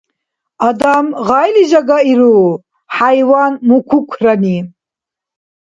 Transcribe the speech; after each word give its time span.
Адам 0.67 1.05
гъайли 1.27 1.63
жагаиру, 1.71 2.35
хӀяйван— 2.95 3.53
мукукрани. 3.67 4.57